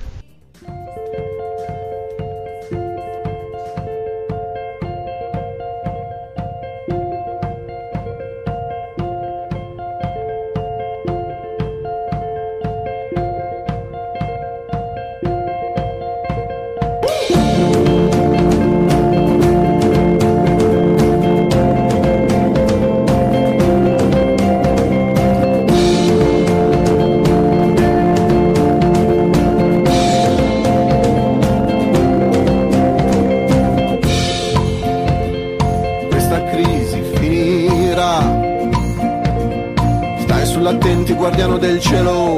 [40.70, 42.36] Sull'attenti guardiano del cielo,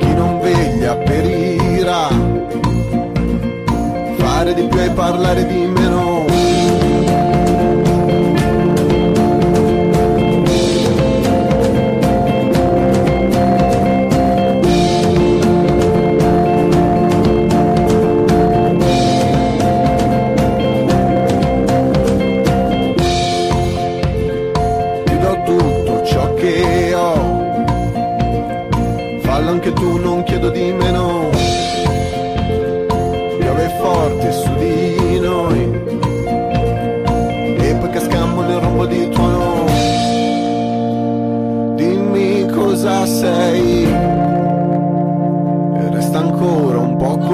[0.00, 2.08] chi non veglia perirà.
[4.16, 6.15] Fare di più e parlare di meno.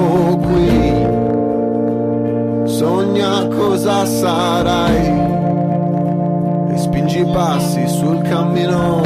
[0.03, 1.05] Poco qui.
[2.65, 5.07] Sogna cosa sarai
[6.69, 9.01] e spingi i passi sul cammino.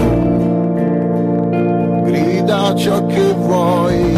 [2.05, 4.13] Grida ciò che vuoi,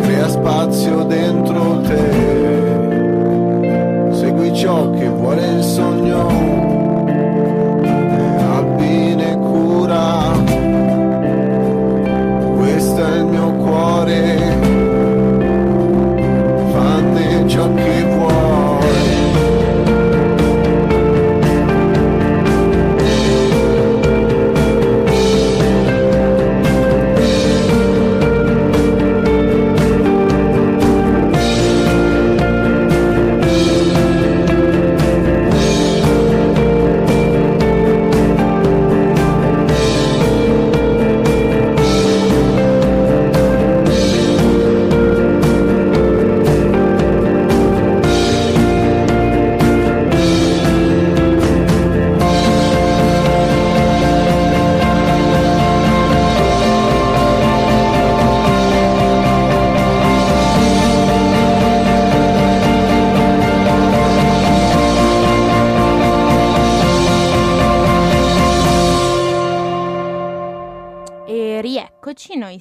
[0.00, 2.34] crea spazio dentro te.
[4.12, 4.90] Segui ciò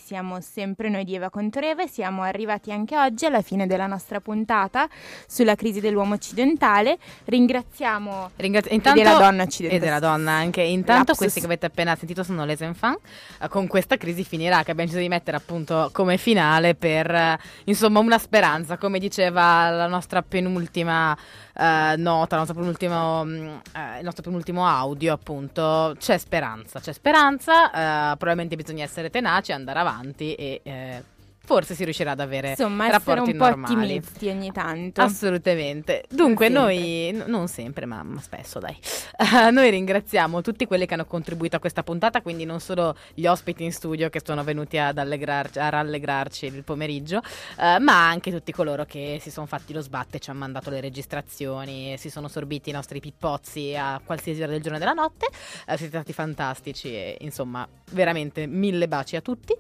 [0.06, 4.20] siamo sempre noi di Eva Contoreva e siamo arrivati anche oggi alla fine della nostra
[4.22, 4.88] puntata
[5.28, 7.00] sulla crisi dell'uomo occidentale.
[7.24, 9.82] Ringraziamo Ringrazio- e intanto- della donna occidentale.
[9.82, 10.62] E della donna anche.
[10.62, 11.18] Intanto Lapsus.
[11.18, 13.02] questi che avete appena sentito sono les enfants.
[13.42, 17.40] Eh, Con questa crisi finirà, che abbiamo deciso di mettere appunto come finale per eh,
[17.64, 21.18] insomma una speranza, come diceva la nostra penultima
[21.58, 25.96] eh, nota, penultimo, mm, eh, il nostro penultimo audio appunto.
[25.98, 31.04] C'è speranza, c'è speranza, eh, probabilmente bisogna essere tenaci, andare avanti e eh,
[31.46, 33.74] forse si riuscirà ad avere Insomma, rapporti un po' normali.
[33.98, 35.02] ottimisti ogni tanto.
[35.02, 36.04] Assolutamente.
[36.10, 38.76] Dunque, Non noi, n- non sempre, ma, spesso, dai.
[39.18, 43.26] Eh, noi ringraziamo tutti quelli che hanno contribuito a questa puntata, quindi non solo gli
[43.28, 47.22] ospiti in studio che sono venuti ad allegrarci- a rallegrarci il pomeriggio,
[47.60, 50.82] eh, ma anche tutti coloro che si sono fatti lo sbatte, ci hanno mandato le
[50.82, 55.28] registrazioni, si sono sorbiti i nostri pippozzi a qualsiasi ora del giorno e della notte.
[55.68, 59.54] Eh, siete stati fantastici e insomma, veramente mille baci a tutti.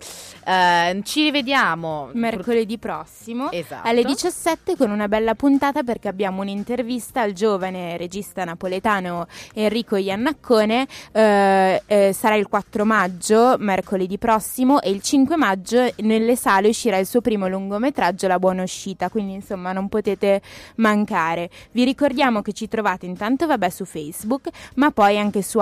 [0.46, 3.88] Eh, ci rivediamo ritorniamo mercoledì prossimo Esatto.
[3.88, 10.88] alle 17 con una bella puntata perché abbiamo un'intervista al giovane regista napoletano Enrico Iannaccone.
[11.12, 16.98] Eh, eh, sarà il 4 maggio, mercoledì prossimo, e il 5 maggio nelle sale uscirà
[16.98, 19.10] il suo primo lungometraggio, La buona uscita.
[19.10, 20.42] Quindi, insomma, non potete
[20.76, 21.50] mancare.
[21.72, 25.60] Vi ricordiamo che ci trovate intanto, vabbè, su Facebook, ma poi anche su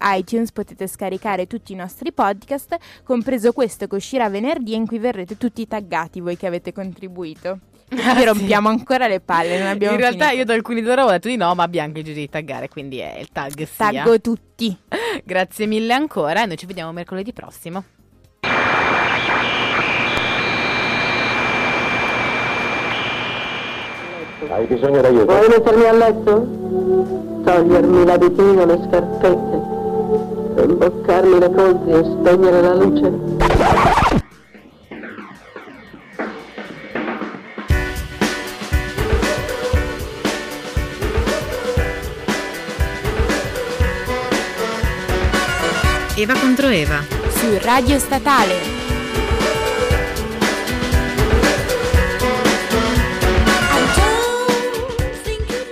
[0.00, 5.36] iTunes potete scaricare tutti i nostri podcast, compreso questo che uscirà venerdì in cui verrete
[5.36, 7.58] tutti taggati voi che avete contribuito.
[7.88, 10.38] Vi rompiamo ancora le palle, non abbiamo In realtà finito.
[10.40, 12.68] io da alcuni di loro ho detto di no, ma abbiamo anche deciso di taggare,
[12.68, 13.90] quindi è il tag sia.
[13.90, 14.76] Taggo tutti.
[15.24, 17.84] Grazie mille ancora e noi ci vediamo mercoledì prossimo.
[24.50, 25.24] Hai bisogno d'aiuto?
[25.26, 26.46] Vuoi mettermi a letto?
[27.44, 34.26] Togliermi l'abitino, le scarpette, imboccarmi le colzi e spegnere la luce?
[46.20, 47.00] Eva contro Eva.
[47.30, 48.97] Su Radio Statale.